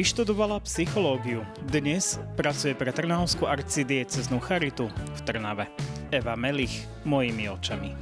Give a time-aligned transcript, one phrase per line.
[0.00, 1.44] Vyštudovala psychológiu.
[1.68, 5.68] Dnes pracuje pre Trnavskú arcidieceznú charitu v Trnave.
[6.08, 7.92] Eva Melich, mojimi očami.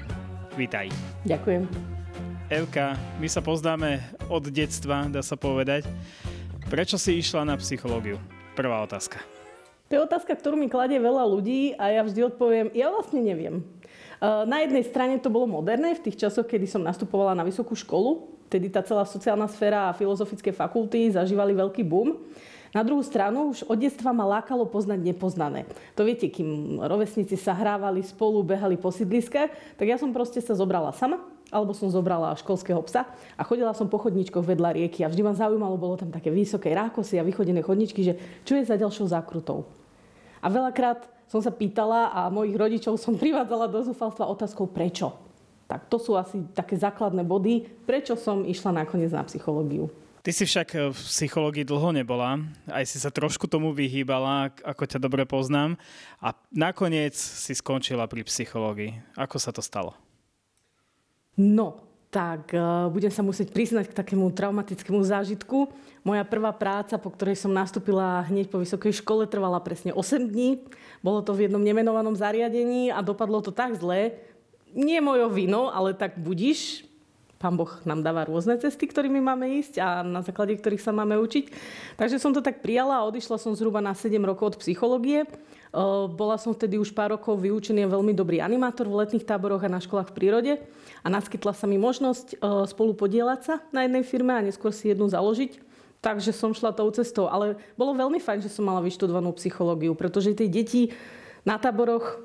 [0.54, 0.94] Vítaj.
[1.26, 1.66] Ďakujem.
[2.54, 3.98] Evka, my sa poznáme
[4.30, 5.90] od detstva, dá sa povedať.
[6.70, 8.22] Prečo si išla na psychológiu?
[8.54, 9.18] Prvá otázka.
[9.90, 13.66] To je otázka, ktorú mi kladie veľa ľudí a ja vždy odpoviem, ja vlastne neviem.
[14.22, 18.37] Na jednej strane to bolo moderné v tých časoch, kedy som nastupovala na vysokú školu,
[18.48, 22.16] Tedy tá celá sociálna sféra a filozofické fakulty zažívali veľký boom.
[22.72, 25.64] Na druhú stranu už od detstva ma lákalo poznať nepoznané.
[25.96, 30.52] To viete, kým rovesníci sa hrávali spolu, behali po sídliskách, tak ja som proste sa
[30.52, 35.08] zobrala sama, alebo som zobrala školského psa a chodila som po chodničkoch vedľa rieky a
[35.08, 38.76] vždy ma zaujímalo, bolo tam také vysoké rákosy a vychodené chodničky, že čo je za
[38.76, 39.64] ďalšou zákrutou.
[40.44, 45.27] A veľakrát som sa pýtala a mojich rodičov som privádzala do zúfalstva otázkou prečo.
[45.68, 49.92] Tak to sú asi také základné body, prečo som išla nakoniec na psychológiu.
[50.24, 54.98] Ty si však v psychológii dlho nebola, aj si sa trošku tomu vyhýbala, ako ťa
[54.98, 55.76] dobre poznám,
[56.18, 58.96] a nakoniec si skončila pri psychológii.
[59.14, 59.94] Ako sa to stalo?
[61.38, 65.68] No, tak uh, budem sa musieť priznať k takému traumatickému zážitku.
[66.00, 70.64] Moja prvá práca, po ktorej som nastúpila hneď po vysokej škole, trvala presne 8 dní.
[71.04, 74.16] Bolo to v jednom nemenovanom zariadení a dopadlo to tak zle,
[74.76, 76.84] nie mojou vinou, ale tak budíš.
[77.38, 81.14] Pán Boh nám dáva rôzne cesty, ktorými máme ísť a na základe ktorých sa máme
[81.22, 81.54] učiť.
[81.94, 85.22] Takže som to tak prijala a odišla som zhruba na 7 rokov od psychológie.
[86.18, 89.78] Bola som vtedy už pár rokov vyučený veľmi dobrý animátor v letných táboroch a na
[89.78, 90.52] školách v prírode
[90.98, 92.42] a naskytla sa mi možnosť
[92.74, 95.62] spolu podielať sa na jednej firme a neskôr si jednu založiť.
[96.02, 100.34] Takže som šla tou cestou, ale bolo veľmi fajn, že som mala vyštudovanú psychológiu, pretože
[100.34, 100.90] tie deti
[101.46, 102.18] na táboroch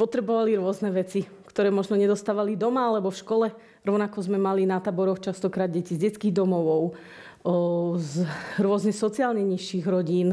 [0.00, 3.46] potrebovali rôzne veci ktoré možno nedostávali doma alebo v škole.
[3.86, 6.98] Rovnako sme mali na taboroch častokrát deti z detských domovov,
[8.00, 8.24] z
[8.56, 10.32] rôzne sociálne nižších rodín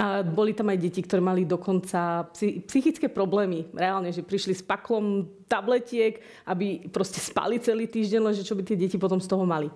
[0.00, 2.24] a boli tam aj deti, ktoré mali dokonca
[2.64, 3.68] psychické problémy.
[3.76, 8.80] Reálne, že prišli s paklom tabletiek, aby proste spali celý týždeň, lenže čo by tie
[8.80, 9.68] deti potom z toho mali.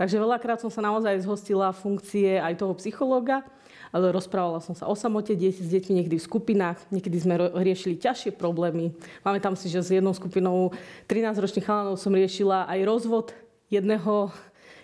[0.00, 3.44] Takže veľakrát som sa naozaj zhostila funkcie aj toho psychológa
[3.94, 7.94] ale rozprávala som sa o samote deti s deťmi niekedy v skupinách, niekedy sme riešili
[7.94, 8.90] ťažšie problémy.
[9.22, 10.74] Máme tam si, že s jednou skupinou
[11.06, 13.26] 13-ročných chalanov som riešila aj rozvod
[13.70, 14.34] jedného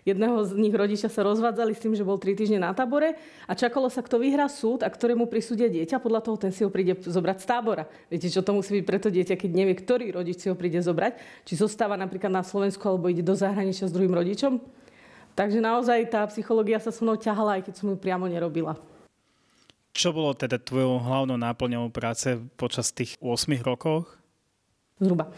[0.04, 3.52] jedného z nich rodičia sa rozvádzali s tým, že bol 3 týždne na tábore a
[3.52, 6.00] čakalo sa, kto vyhrá súd a ktorému prisúdia dieťa.
[6.00, 7.84] Podľa toho ten si ho príde zobrať z tábora.
[8.08, 11.44] Viete, čo to musí byť preto dieťa, keď nevie, ktorý rodič si ho príde zobrať.
[11.44, 14.56] Či zostáva napríklad na Slovensku alebo ide do zahraničia s druhým rodičom.
[15.36, 18.76] Takže naozaj tá psychológia sa so mnou ťahala, aj keď som ju priamo nerobila.
[19.90, 24.06] Čo bolo teda tvojou hlavnou náplňou práce počas tých 8 rokov?
[25.00, 25.32] Zhruba.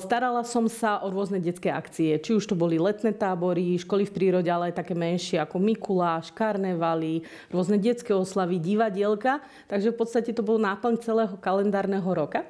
[0.00, 4.14] Starala som sa o rôzne detské akcie, či už to boli letné tábory, školy v
[4.16, 7.20] prírode, ale aj také menšie ako Mikuláš, karnevaly,
[7.52, 9.44] rôzne detské oslavy, divadielka.
[9.68, 12.48] Takže v podstate to bol náplň celého kalendárneho roka.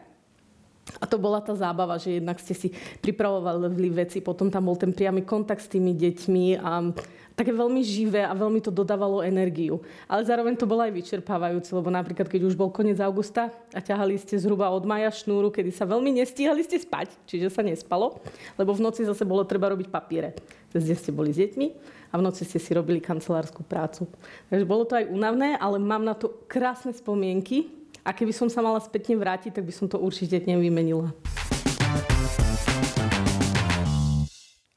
[0.96, 2.68] A to bola tá zábava, že jednak ste si
[3.04, 6.90] pripravovali veci, potom tam bol ten priamy kontakt s tými deťmi a
[7.38, 9.78] také veľmi živé a veľmi to dodávalo energiu.
[10.10, 14.18] Ale zároveň to bolo aj vyčerpávajúce, lebo napríklad keď už bol koniec augusta a ťahali
[14.18, 18.18] ste zhruba od maja šnúru, kedy sa veľmi nestíhali ste spať, čiže sa nespalo,
[18.58, 20.34] lebo v noci zase bolo treba robiť papiere.
[20.74, 21.66] Cez ste boli s deťmi
[22.10, 24.10] a v noci ste si robili kancelárskú prácu.
[24.50, 27.77] Takže bolo to aj únavné, ale mám na to krásne spomienky,
[28.08, 31.12] a keby som sa mala spätne vrátiť, tak by som to určite nevymenila.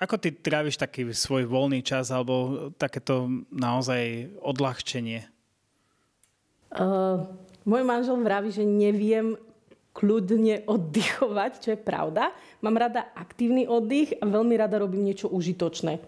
[0.03, 5.23] Ako ty tráviš taký svoj voľný čas alebo takéto naozaj odľahčenie?
[6.75, 7.23] Uh,
[7.63, 9.39] môj manžel vraví, že neviem
[9.95, 12.35] kľudne oddychovať, čo je pravda.
[12.59, 16.03] Mám rada aktívny oddych a veľmi rada robím niečo užitočné.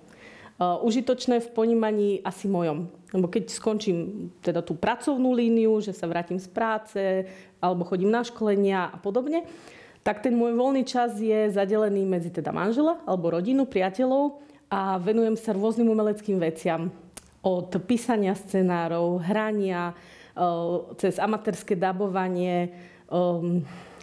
[0.60, 2.92] Uh, užitočné v ponímaní asi mojom.
[3.14, 7.02] Lebo keď skončím teda tú pracovnú líniu, že sa vrátim z práce
[7.62, 9.46] alebo chodím na školenia a podobne,
[10.04, 15.38] tak ten môj voľný čas je zadelený medzi teda manžela alebo rodinu, priateľov a venujem
[15.38, 16.90] sa rôznym umeleckým veciam.
[17.46, 22.74] Od písania scenárov, hrania, uh, cez amatérske dabovanie,
[23.08, 23.62] um,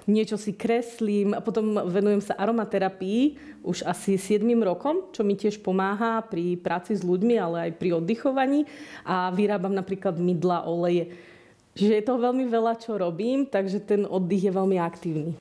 [0.08, 5.60] niečo si kreslím a potom venujem sa aromaterapii už asi 7 rokom, čo mi tiež
[5.60, 8.64] pomáha pri práci s ľuďmi, ale aj pri oddychovaní
[9.04, 11.12] a vyrábam napríklad mydla, oleje.
[11.76, 15.32] Čiže je toho veľmi veľa, čo robím, takže ten oddych je veľmi aktívny.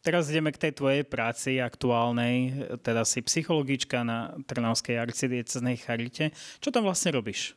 [0.00, 6.32] Teraz ideme k tej tvojej práci aktuálnej, teda si psychologička na Trnavskej arcidieceznej charite.
[6.56, 7.52] Čo tam vlastne robíš?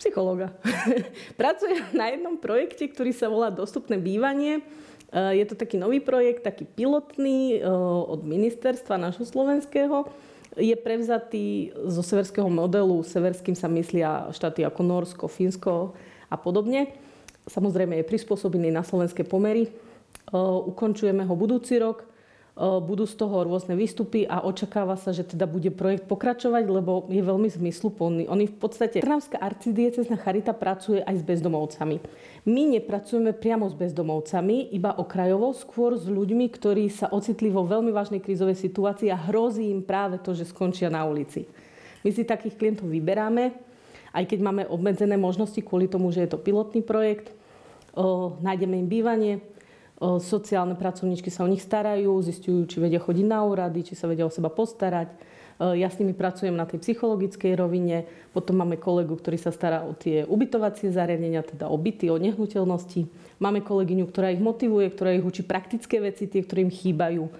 [0.00, 0.56] Psychológa.
[1.40, 4.64] Pracujem na jednom projekte, ktorý sa volá Dostupné bývanie.
[5.14, 7.66] Je to taký nový projekt, taký pilotný eh,
[8.10, 10.10] od ministerstva našho slovenského,
[10.56, 13.04] je prevzatý zo severského modelu.
[13.04, 15.92] Severským sa myslia štáty ako Norsko, Fínsko
[16.32, 16.96] a podobne.
[17.44, 19.68] Samozrejme je prispôsobený na slovenské pomery.
[20.32, 22.08] Ukončujeme ho budúci rok
[22.56, 27.20] budú z toho rôzne výstupy a očakáva sa, že teda bude projekt pokračovať, lebo je
[27.20, 28.32] veľmi zmysluplný.
[28.32, 32.00] Oni v podstate, Trnavská arcidiecezna charita pracuje aj s bezdomovcami.
[32.48, 37.92] My nepracujeme priamo s bezdomovcami, iba okrajovo, skôr s ľuďmi, ktorí sa ocitli vo veľmi
[37.92, 41.44] vážnej krízovej situácii a hrozí im práve to, že skončia na ulici.
[42.08, 43.52] My si takých klientov vyberáme,
[44.16, 47.36] aj keď máme obmedzené možnosti kvôli tomu, že je to pilotný projekt,
[48.40, 49.44] nájdeme im bývanie,
[50.00, 54.28] Sociálne pracovníčky sa o nich starajú, zistujú, či vedia chodiť na úrady, či sa vedia
[54.28, 55.08] o seba postarať.
[55.56, 58.04] Ja s nimi pracujem na tej psychologickej rovine.
[58.36, 63.08] Potom máme kolegu, ktorý sa stará o tie ubytovacie zariadenia, teda o byty, o nehnuteľnosti.
[63.40, 67.32] Máme kolegyňu, ktorá ich motivuje, ktorá ich učí praktické veci, tie, ktoré chýbajú.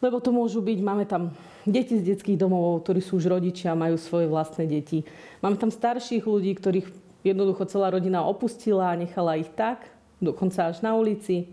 [0.00, 1.36] Lebo to môžu byť, máme tam
[1.68, 5.04] deti z detských domov, ktorí sú už rodičia, majú svoje vlastné deti.
[5.44, 6.88] Máme tam starších ľudí, ktorých
[7.20, 9.92] jednoducho celá rodina opustila a nechala ich tak,
[10.22, 11.50] dokonca až na ulici.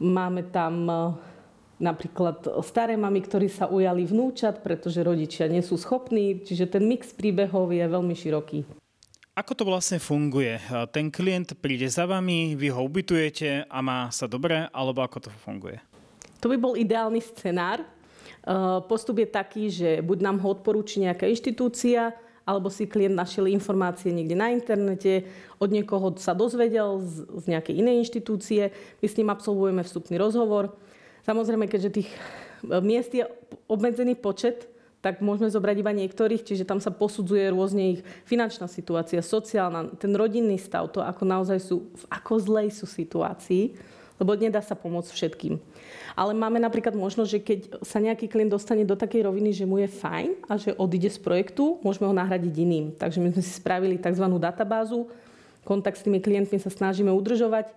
[0.00, 0.96] Máme tam e,
[1.76, 7.12] napríklad staré mamy, ktorí sa ujali vnúčat, pretože rodičia nie sú schopní, čiže ten mix
[7.12, 8.64] príbehov je veľmi široký.
[9.36, 10.56] Ako to vlastne funguje?
[10.56, 15.28] E, ten klient príde za vami, vy ho ubytujete a má sa dobre, alebo ako
[15.28, 15.78] to funguje?
[16.40, 17.84] To by bol ideálny scenár.
[17.84, 17.86] E,
[18.88, 22.16] postup je taký, že buď nám ho odporúči nejaká inštitúcia,
[22.50, 25.30] alebo si klient našiel informácie niekde na internete,
[25.62, 30.74] od niekoho sa dozvedel z, z nejakej inej inštitúcie, my s ním absolvujeme vstupný rozhovor.
[31.22, 33.22] Samozrejme, keďže tých e, miest je
[33.70, 34.66] obmedzený počet,
[35.00, 40.12] tak môžeme zobrať iba niektorých, čiže tam sa posudzuje rôzne ich finančná situácia, sociálna, ten
[40.12, 43.78] rodinný stav, to ako naozaj sú, v ako zlej sú situácii
[44.20, 45.56] lebo nedá sa pomôcť všetkým.
[46.12, 49.80] Ale máme napríklad možnosť, že keď sa nejaký klient dostane do takej roviny, že mu
[49.80, 52.92] je fajn a že odíde z projektu, môžeme ho nahradiť iným.
[53.00, 54.28] Takže my sme si spravili tzv.
[54.36, 55.08] databázu,
[55.64, 57.72] kontakt s tými klientmi sa snažíme udržovať,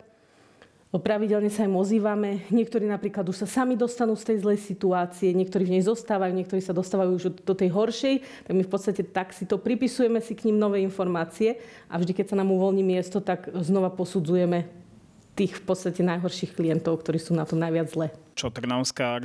[0.93, 2.45] Pravidelne sa im ozývame.
[2.53, 6.61] Niektorí napríklad už sa sami dostanú z tej zlej situácie, niektorí v nej zostávajú, niektorí
[6.61, 8.21] sa dostávajú už do tej horšej.
[8.45, 11.57] Tak my v podstate tak si to pripisujeme si k ním nové informácie
[11.89, 14.82] a vždy, keď sa nám uvoľní miesto, tak znova posudzujeme
[15.33, 18.07] tých v podstate najhorších klientov, ktorí sú na tom najviac zle.
[18.37, 19.17] Čo, Trnavská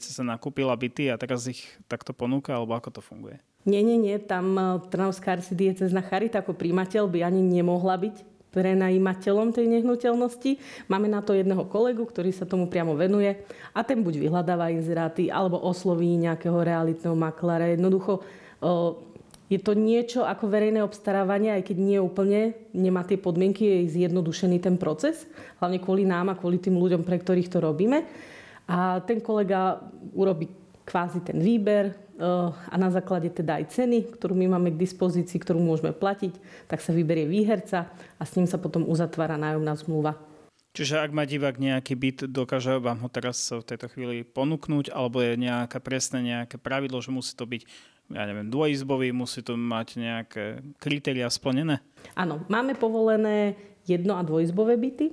[0.00, 3.40] sa nakúpila byty a teraz ich takto ponúka, alebo ako to funguje?
[3.64, 4.16] Nie, nie, nie.
[4.20, 4.62] Tam e,
[4.92, 8.16] Trnavská arcidiecezna charita ako príjimateľ by ani nemohla byť
[8.54, 10.62] prenajímateľom tej nehnuteľnosti.
[10.86, 13.34] Máme na to jedného kolegu, ktorý sa tomu priamo venuje
[13.74, 17.74] a ten buď vyhľadáva inzeráty alebo osloví nejakého realitného maklára.
[17.74, 18.22] Jednoducho
[19.52, 24.56] je to niečo ako verejné obstarávanie, aj keď nie úplne, nemá tie podmienky, je zjednodušený
[24.58, 25.28] ten proces,
[25.60, 28.08] hlavne kvôli nám a kvôli tým ľuďom, pre ktorých to robíme.
[28.64, 29.84] A ten kolega
[30.16, 30.48] urobí
[30.88, 35.36] kvázi ten výber eh, a na základe teda aj ceny, ktorú my máme k dispozícii,
[35.40, 36.32] ktorú môžeme platiť,
[36.68, 40.16] tak sa vyberie výherca a s ním sa potom uzatvára nájomná zmluva.
[40.74, 45.22] Čiže ak má divák nejaký byt, dokáže vám ho teraz v tejto chvíli ponúknuť, alebo
[45.22, 47.62] je nejaké presné nejaké pravidlo, že musí to byť
[48.12, 50.44] ja neviem, dvojizbový, musí to mať nejaké
[50.76, 51.80] kritéria splnené?
[52.12, 53.56] Áno, máme povolené
[53.88, 55.12] jedno- a dvojizbové byty.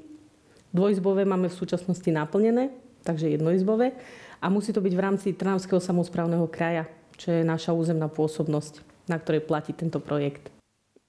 [0.71, 2.71] Dvojizbové máme v súčasnosti naplnené,
[3.03, 3.95] takže jednoizbové.
[4.41, 6.87] A musí to byť v rámci Trnavského samozprávneho kraja,
[7.19, 10.49] čo je naša územná pôsobnosť, na ktorej platí tento projekt.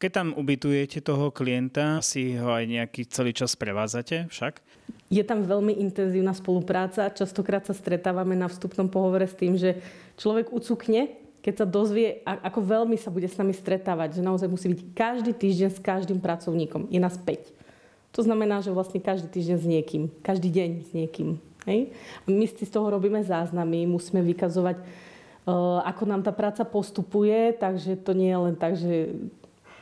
[0.02, 4.58] Keď tam ubytujete toho klienta, si ho aj nejaký celý čas prevádzate však?
[5.06, 7.06] Je tam veľmi intenzívna spolupráca.
[7.06, 9.78] Častokrát sa stretávame na vstupnom pohovore s tým, že
[10.18, 14.70] človek ucukne keď sa dozvie, ako veľmi sa bude s nami stretávať, že naozaj musí
[14.70, 16.86] byť každý týždeň s každým pracovníkom.
[16.86, 18.14] Je nás 5.
[18.14, 21.42] To znamená, že vlastne každý týždeň s niekým, každý deň s niekým.
[21.66, 21.90] Hej?
[22.22, 27.58] A my si z toho robíme záznamy, musíme vykazovať, uh, ako nám tá práca postupuje,
[27.58, 29.10] takže to nie je len tak, že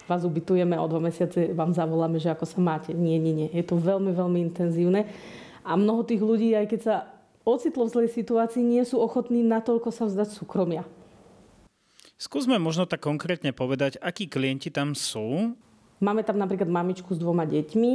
[0.08, 2.90] vás ubytujeme o dva mesiace vám zavoláme, že ako sa máte.
[2.90, 3.48] Nie, nie, nie.
[3.54, 5.06] Je to veľmi, veľmi intenzívne.
[5.62, 6.94] A mnoho tých ľudí, aj keď sa
[7.46, 10.82] ocitlo v zlej situácii, nie sú ochotní natoľko sa vzdať súkromia.
[12.20, 15.56] Skúsme možno tak konkrétne povedať, akí klienti tam sú.
[16.04, 17.92] Máme tam napríklad mamičku s dvoma deťmi,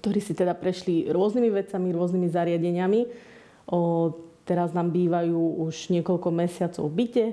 [0.00, 3.00] ktorí si teda prešli rôznymi vecami, rôznymi zariadeniami.
[3.68, 4.16] O,
[4.48, 7.24] teraz nám bývajú už niekoľko mesiacov v byte.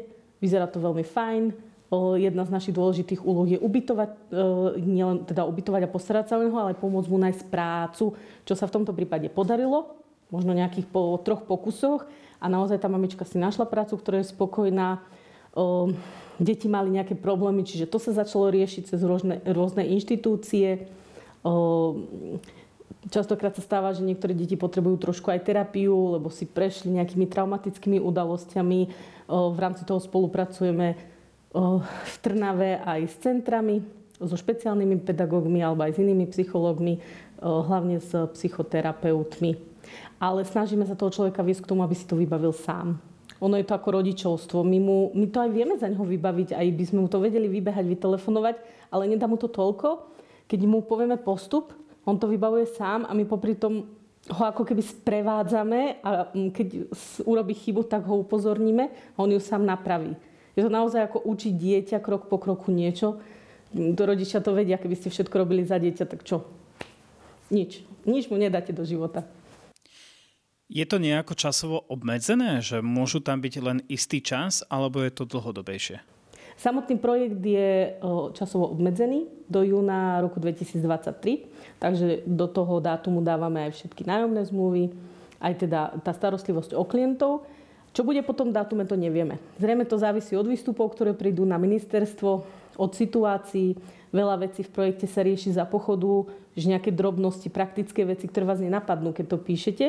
[0.44, 1.56] Vyzerá to veľmi fajn.
[1.88, 4.44] O, jedna z našich dôležitých úloh je ubytovať, e,
[4.84, 8.68] nielen teda ubytovať a postarať sa o neho, ale pomôcť mu nájsť prácu, čo sa
[8.68, 9.96] v tomto prípade podarilo.
[10.28, 12.04] Možno nejakých po troch pokusoch.
[12.44, 15.00] A naozaj tá mamička si našla prácu, ktorá je spokojná
[15.56, 15.94] o,
[16.42, 20.90] deti mali nejaké problémy, čiže to sa začalo riešiť cez rôzne, rôzne inštitúcie.
[21.46, 22.06] O,
[23.10, 27.96] Častokrát sa stáva, že niektoré deti potrebujú trošku aj terapiu, lebo si prešli nejakými traumatickými
[27.96, 28.80] udalosťami.
[29.32, 31.00] V rámci toho spolupracujeme
[31.56, 33.82] v Trnave aj s centrami,
[34.20, 37.00] so špeciálnymi pedagógmi alebo aj s inými psychológmi,
[37.40, 39.56] hlavne s psychoterapeutmi.
[40.20, 43.00] Ale snažíme sa toho človeka viesť k tomu, aby si to vybavil sám.
[43.40, 44.68] Ono je to ako rodičovstvo.
[44.68, 47.48] My, mu, my to aj vieme za neho vybaviť, aj by sme mu to vedeli
[47.48, 48.56] vybehať, vytelefonovať,
[48.92, 50.12] ale nedá mu to toľko,
[50.52, 51.72] keď mu povieme postup,
[52.04, 53.88] on to vybavuje sám a my popri tom
[54.28, 56.92] ho ako keby sprevádzame a keď
[57.24, 60.14] urobí chybu, tak ho upozorníme a on ju sám napraví.
[60.54, 63.24] Je to naozaj ako učiť dieťa krok po kroku niečo.
[63.72, 66.44] To rodičia to vedia, keby ste všetko robili za dieťa, tak čo?
[67.48, 67.86] Nič.
[68.04, 69.24] Nič mu nedáte do života.
[70.70, 75.26] Je to nejako časovo obmedzené, že môžu tam byť len istý čas, alebo je to
[75.26, 75.98] dlhodobejšie?
[76.62, 77.98] Samotný projekt je
[78.38, 84.94] časovo obmedzený do júna roku 2023, takže do toho dátumu dávame aj všetky nájomné zmluvy,
[85.42, 87.50] aj teda tá starostlivosť o klientov.
[87.90, 89.42] Čo bude potom dátume, to nevieme.
[89.58, 92.46] Zrejme to závisí od výstupov, ktoré prídu na ministerstvo,
[92.78, 93.74] od situácií.
[94.14, 98.62] Veľa vecí v projekte sa rieši za pochodu, že nejaké drobnosti, praktické veci, ktoré vás
[98.62, 99.86] nenapadnú, keď to píšete,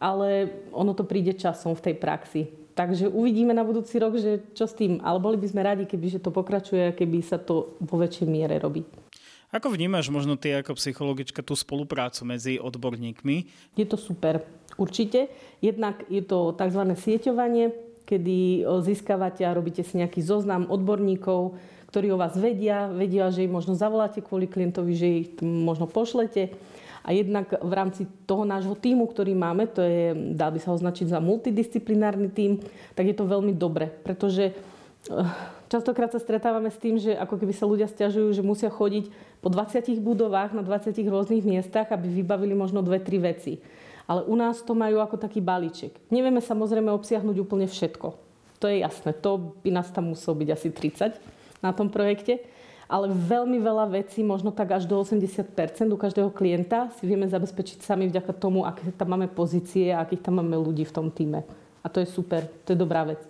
[0.00, 2.42] ale ono to príde časom v tej praxi.
[2.72, 5.04] Takže uvidíme na budúci rok, že čo s tým.
[5.04, 8.56] Ale boli by sme radi, keby že to pokračuje, keby sa to vo väčšej miere
[8.56, 8.88] robí.
[9.52, 13.36] Ako vnímaš možno ty ako psychologička tú spoluprácu medzi odborníkmi?
[13.76, 14.46] Je to super,
[14.80, 15.28] určite.
[15.60, 16.82] Jednak je to tzv.
[16.94, 17.74] sieťovanie,
[18.06, 21.58] kedy získavate a robíte si nejaký zoznam odborníkov,
[21.90, 26.54] ktorí o vás vedia, vedia, že ich možno zavoláte kvôli klientovi, že ich možno pošlete
[27.00, 31.12] a jednak v rámci toho nášho týmu, ktorý máme, to je, dá by sa označiť
[31.12, 32.60] za multidisciplinárny tím,
[32.92, 37.54] tak je to veľmi dobre, pretože eh, Častokrát sa stretávame s tým, že ako keby
[37.54, 39.06] sa ľudia stiažujú, že musia chodiť
[39.38, 43.62] po 20 budovách na 20 rôznych miestach, aby vybavili možno dve, tri veci.
[44.10, 45.94] Ale u nás to majú ako taký balíček.
[46.10, 48.08] Nevieme samozrejme obsiahnuť úplne všetko.
[48.58, 49.14] To je jasné.
[49.22, 52.42] To by nás tam muselo byť asi 30 na tom projekte
[52.90, 55.54] ale veľmi veľa vecí, možno tak až do 80%
[55.94, 60.26] u každého klienta si vieme zabezpečiť sami vďaka tomu, aké tam máme pozície a akých
[60.26, 61.46] tam máme ľudí v tom týme.
[61.80, 63.22] A to je super, to je dobrá vec.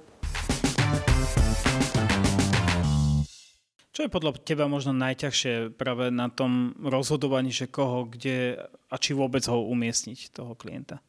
[3.93, 8.57] Čo je podľa teba možno najťažšie práve na tom rozhodovaní, že koho, kde
[8.88, 11.05] a či vôbec ho umiestniť, toho klienta?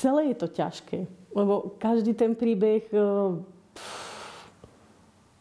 [0.00, 1.04] Celé je to ťažké,
[1.36, 2.88] lebo každý ten príbeh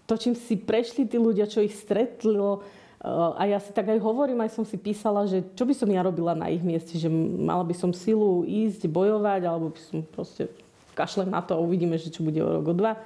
[0.10, 2.66] to, čím si prešli tí ľudia, čo ich stretlo.
[3.00, 3.06] Eh,
[3.38, 6.02] a ja si tak aj hovorím, aj som si písala, že čo by som ja
[6.02, 10.50] robila na ich mieste, že mala by som silu ísť, bojovať, alebo by som proste
[10.98, 12.98] kašlem na to a uvidíme, že čo bude o rok, o dva.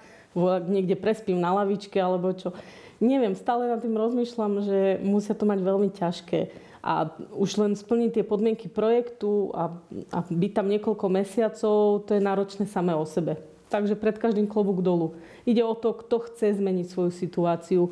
[0.65, 2.55] Niekde prespím na lavičke, alebo čo.
[2.97, 6.39] Neviem, stále nad tým rozmýšľam, že musia to mať veľmi ťažké.
[6.81, 9.77] A už len splniť tie podmienky projektu a,
[10.09, 13.52] a byť tam niekoľko mesiacov, to je náročné samé o sebe.
[13.73, 15.17] Takže pred každým klobúk dolu.
[15.49, 17.89] Ide o to, kto chce zmeniť svoju situáciu,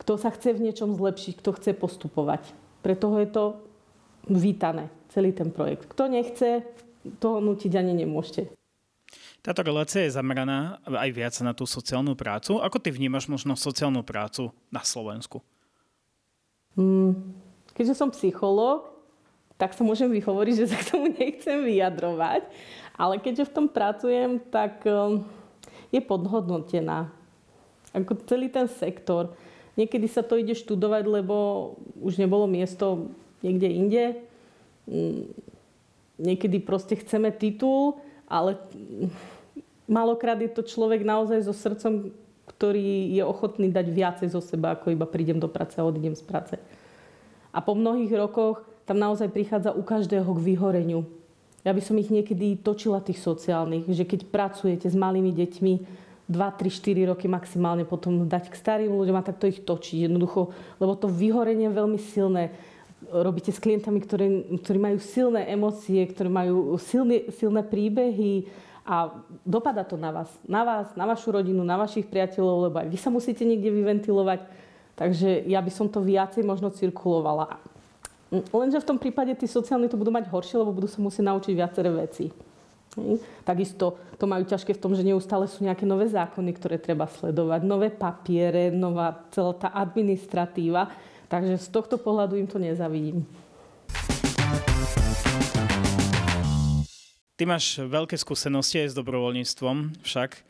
[0.00, 2.48] kto sa chce v niečom zlepšiť, kto chce postupovať.
[2.80, 3.60] Preto je to
[4.32, 5.84] vítané, celý ten projekt.
[5.92, 6.64] Kto nechce,
[7.20, 8.56] toho nutiť ani nemôžete.
[9.44, 12.58] Táto relácia je zameraná aj viac na tú sociálnu prácu.
[12.58, 15.44] Ako ty vnímaš možno sociálnu prácu na Slovensku?
[16.72, 17.36] Hmm,
[17.76, 18.96] keďže som psychológ,
[19.56, 22.42] tak sa môžem vyhovoriť, že sa k tomu nechcem vyjadrovať.
[22.96, 25.20] Ale keďže v tom pracujem, tak um,
[25.92, 27.12] je podhodnotená.
[27.92, 29.36] Ako celý ten sektor.
[29.76, 31.36] Niekedy sa to ide študovať, lebo
[32.00, 33.12] už nebolo miesto
[33.44, 34.04] niekde inde.
[34.88, 35.28] Mm,
[36.16, 38.56] niekedy proste chceme titul, ale
[39.84, 42.10] malokrát je to človek naozaj so srdcom,
[42.56, 46.24] ktorý je ochotný dať viacej zo seba, ako iba prídem do práce a odídem z
[46.24, 46.56] práce.
[47.52, 51.04] A po mnohých rokoch tam naozaj prichádza u každého k vyhoreniu.
[51.66, 55.74] Ja by som ich niekedy točila tých sociálnych, že keď pracujete s malými deťmi,
[56.30, 60.54] 2, 3, 4 roky maximálne potom dať k starým ľuďom a takto ich točiť jednoducho,
[60.78, 62.54] lebo to vyhorenie je veľmi silné.
[63.10, 68.46] Robíte s klientami, ktorí, ktorí majú silné emócie, ktorí majú silné, silné príbehy
[68.86, 69.10] a
[69.42, 70.30] dopada to na vás.
[70.46, 74.46] Na vás, na vašu rodinu, na vašich priateľov, lebo aj vy sa musíte niekde vyventilovať.
[74.98, 77.58] Takže ja by som to viacej možno cirkulovala.
[78.30, 81.52] Lenže v tom prípade tí sociálni to budú mať horšie, lebo budú sa musieť naučiť
[81.54, 82.34] viaceré veci.
[83.44, 87.60] Takisto to majú ťažké v tom, že neustále sú nejaké nové zákony, ktoré treba sledovať,
[87.62, 90.90] nové papiere, nová celá tá administratíva.
[91.28, 93.26] Takže z tohto pohľadu im to nezavidím.
[97.36, 100.40] Ty máš veľké skúsenosti aj s dobrovoľníctvom však.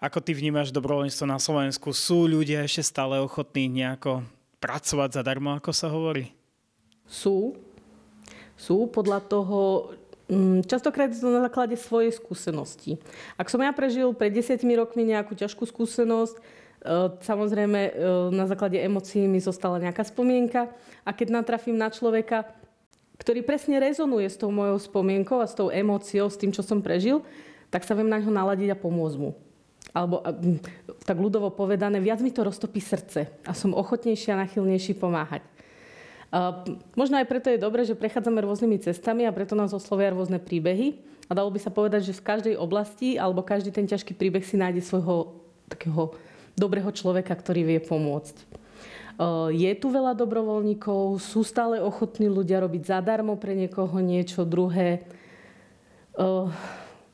[0.00, 1.92] Ako ty vnímaš dobrovoľníctvo na Slovensku?
[1.92, 4.24] Sú ľudia ešte stále ochotní nejako
[4.56, 6.39] pracovať zadarmo, ako sa hovorí?
[7.10, 7.58] Sú.
[8.54, 9.90] sú podľa toho,
[10.30, 13.02] mm, častokrát to na základe svojej skúsenosti.
[13.34, 16.40] Ak som ja prežil pred desiatimi rokmi nejakú ťažkú skúsenosť, e,
[17.18, 17.92] samozrejme e,
[18.30, 20.70] na základe emócií mi zostala nejaká spomienka
[21.02, 22.46] a keď natrafím na človeka,
[23.18, 26.80] ktorý presne rezonuje s tou mojou spomienkou a s tou emóciou, s tým, čo som
[26.80, 27.20] prežil,
[27.68, 29.36] tak sa viem na ňo naladiť a pomôcť mu.
[29.90, 30.22] Alebo
[31.02, 35.42] tak ľudovo povedané, viac mi to roztopí srdce a som ochotnejší a nachylnejší pomáhať.
[36.94, 41.02] Možno aj preto je dobré, že prechádzame rôznymi cestami a preto nás oslovia rôzne príbehy.
[41.26, 44.58] A dalo by sa povedať, že v každej oblasti alebo každý ten ťažký príbeh si
[44.58, 45.34] nájde svojho
[45.70, 46.14] takého
[46.58, 48.58] dobrého človeka, ktorý vie pomôcť.
[49.52, 55.04] Je tu veľa dobrovoľníkov, sú stále ochotní ľudia robiť zadarmo pre niekoho niečo druhé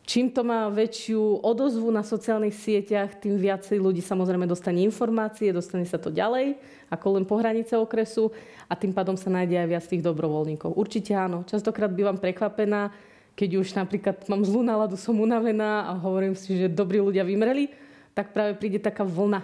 [0.06, 5.82] Čím to má väčšiu odozvu na sociálnych sieťach, tým viacej ľudí samozrejme dostane informácie, dostane
[5.82, 8.30] sa to ďalej, ako len po hranice okresu
[8.70, 10.78] a tým pádom sa nájde aj viac tých dobrovoľníkov.
[10.78, 11.42] Určite áno.
[11.42, 12.94] Častokrát bývam prekvapená,
[13.34, 17.74] keď už napríklad mám zlú náladu, som unavená a hovorím si, že dobrí ľudia vymreli,
[18.14, 19.42] tak práve príde taká vlna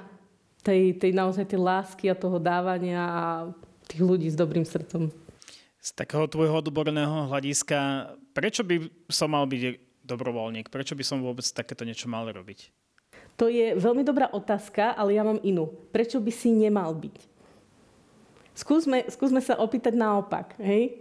[0.63, 3.25] tej, tej naozaj tej lásky a toho dávania a
[3.91, 5.11] tých ľudí s dobrým srdcom.
[5.83, 10.69] Z takého tvojho odborného hľadiska, prečo by som mal byť dobrovoľník?
[10.69, 12.71] Prečo by som vôbec takéto niečo mal robiť?
[13.41, 15.73] To je veľmi dobrá otázka, ale ja mám inú.
[15.91, 17.17] Prečo by si nemal byť?
[18.53, 20.61] Skúsme, skúsme sa opýtať naopak.
[20.61, 21.01] Hej?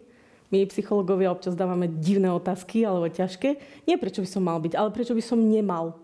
[0.51, 3.59] My psychológovia občas dávame divné otázky alebo ťažké.
[3.87, 5.99] Nie prečo by som mal byť, ale prečo by som nemal.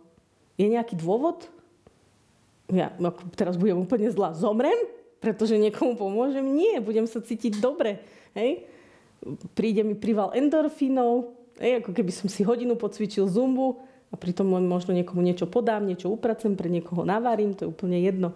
[0.60, 1.48] Je nejaký dôvod?
[2.68, 2.92] Ja
[3.36, 4.36] teraz budem úplne zlá.
[4.36, 4.76] Zomrem?
[5.24, 6.44] Pretože niekomu pomôžem?
[6.44, 8.04] Nie, budem sa cítiť dobre.
[8.36, 8.68] Hej?
[9.56, 14.70] Príde mi prival endorfínov, Ej, ako keby som si hodinu pocvičil zumbu a pritom len
[14.70, 18.32] možno niekomu niečo podám, niečo upracem, pre niekoho navarím, to je úplne jedno.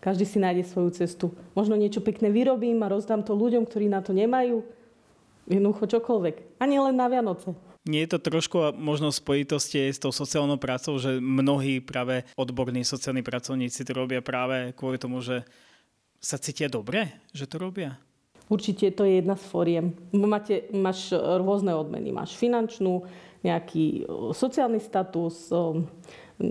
[0.00, 1.36] Každý si nájde svoju cestu.
[1.52, 4.64] Možno niečo pekné vyrobím a rozdám to ľuďom, ktorí na to nemajú.
[5.44, 6.56] Jednoducho čokoľvek.
[6.56, 7.52] A nie len na Vianoce.
[7.84, 13.24] Nie je to trošku možno spojitosti s tou sociálnou prácou, že mnohí práve odborní sociálni
[13.24, 15.44] pracovníci to robia práve kvôli tomu, že
[16.20, 17.96] sa cítia dobre, že to robia?
[18.50, 19.94] Určite to je jedna z foriem.
[20.10, 22.10] Máte, máš rôzne odmeny.
[22.10, 23.06] Máš finančnú,
[23.40, 24.04] nejaký
[24.36, 25.48] sociálny status,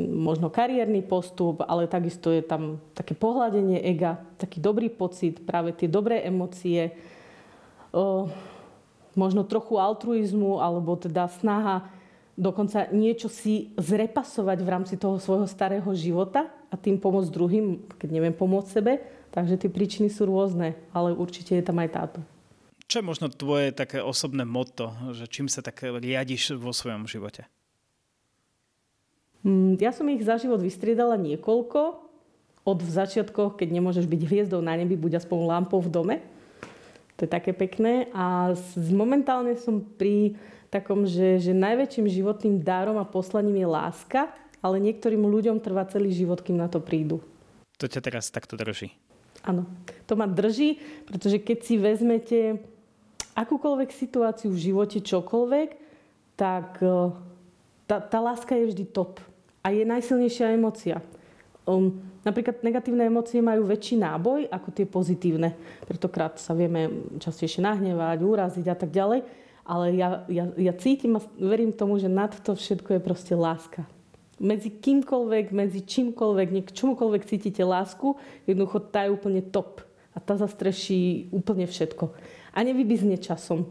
[0.09, 5.85] možno kariérny postup, ale takisto je tam také pohľadenie ega, taký dobrý pocit, práve tie
[5.85, 6.97] dobré emócie,
[9.13, 11.89] možno trochu altruizmu, alebo teda snaha
[12.39, 18.09] dokonca niečo si zrepasovať v rámci toho svojho starého života a tým pomôcť druhým, keď
[18.15, 18.93] neviem pomôcť sebe
[19.29, 22.19] Takže tie príčiny sú rôzne, ale určite je tam aj táto.
[22.89, 27.45] Čo je možno tvoje také osobné motto, že čím sa tak riadiš vo svojom živote?
[29.45, 32.09] Mm, ja som ich za život vystriedala niekoľko.
[32.65, 36.15] Od v začiatkoch, keď nemôžeš byť hviezdou na nebi, buď aspoň lampou v dome.
[37.21, 38.09] To je také pekné.
[38.11, 38.57] A
[38.89, 40.33] momentálne som pri
[40.69, 44.29] takom, že, že najväčším životným dárom a poslaním je láska,
[44.61, 47.19] ale niektorým ľuďom trvá celý život, kým na to prídu.
[47.81, 48.91] To ťa teraz takto drží.
[49.43, 49.63] Áno,
[50.03, 52.39] to ma drží, pretože keď si vezmete
[53.39, 55.69] akúkoľvek situáciu v živote, čokoľvek,
[56.35, 57.15] tak e,
[57.87, 59.23] tá, tá láska je vždy top.
[59.63, 60.99] A je najsilnejšia emocia.
[61.63, 65.55] Um, napríklad negatívne emócie majú väčší náboj ako tie pozitívne.
[65.85, 69.21] Pretokrát sa vieme častejšie nahnevať, uraziť a tak ďalej.
[69.69, 73.85] Ale ja, ja, ja cítim a verím tomu, že nad to všetko je proste láska
[74.39, 78.15] medzi kýmkoľvek, medzi čímkoľvek, k čomukoľvek cítite lásku,
[78.47, 79.83] jednoducho tá je úplne top.
[80.15, 82.11] A tá zastreší úplne všetko.
[82.55, 83.69] A nevybizne časom.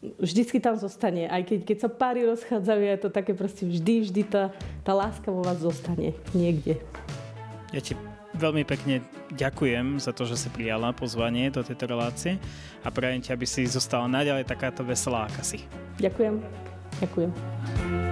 [0.00, 1.28] Vždycky tam zostane.
[1.28, 4.54] Aj keď, keď sa páry rozchádzajú, je to také proste vždy, vždy tá,
[4.86, 6.80] tá láska vo vás zostane niekde.
[7.74, 7.98] Ja ti
[8.40, 12.40] veľmi pekne ďakujem za to, že si prijala pozvanie do tejto relácie
[12.80, 15.68] a prajem ti, aby si zostala naďalej takáto veselá, aká si.
[16.00, 16.40] Ďakujem.
[17.04, 18.09] Ďakujem.